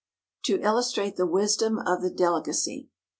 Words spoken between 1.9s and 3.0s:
the delegacy.